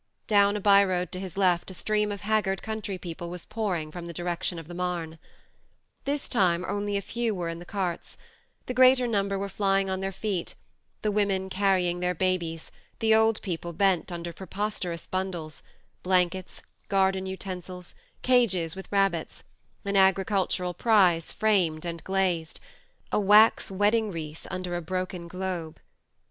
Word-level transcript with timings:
Down 0.25 0.57
a 0.57 0.59
by 0.59 0.83
road 0.83 1.11
to 1.11 1.19
his 1.19 1.37
left 1.37 1.69
a 1.69 1.75
stream 1.75 2.11
of 2.11 2.21
haggard 2.21 2.63
country 2.63 2.97
people 2.97 3.29
was 3.29 3.45
pouring 3.45 3.91
from 3.91 4.07
the 4.07 4.13
direction 4.13 4.57
of 4.57 4.67
the 4.67 4.73
Marne. 4.73 5.19
This 6.05 6.27
time 6.27 6.65
only 6.67 6.97
a 6.97 7.03
few 7.03 7.35
were 7.35 7.49
in 7.49 7.59
the 7.59 7.65
carts: 7.67 8.17
the 8.65 8.73
greater 8.73 9.05
number 9.05 9.37
were 9.37 9.47
flying 9.47 9.91
on 9.91 9.99
their 9.99 10.11
feet, 10.11 10.55
the 11.03 11.11
women 11.11 11.51
carrying 11.51 11.99
their 11.99 12.15
babies, 12.15 12.71
the 12.97 13.13
old 13.13 13.43
people 13.43 13.73
bent 13.73 14.11
under 14.11 14.33
preposterous 14.33 15.05
bundles, 15.05 15.61
blankets, 16.01 16.63
garden 16.89 17.27
utensils, 17.27 17.93
cages 18.23 18.75
with 18.75 18.91
rabbits, 18.91 19.43
an 19.85 19.95
agricultural 19.95 20.73
prize 20.73 21.31
framed 21.31 21.85
and 21.85 22.03
glazed, 22.03 22.59
a 23.11 23.19
wax 23.19 23.69
wedding 23.69 24.09
wreath 24.11 24.47
under 24.49 24.71
a 24.71 24.81
116 24.81 24.81
THE 24.81 24.81
MARNE 24.81 24.83
broken 24.83 25.27
globe. 25.27 25.79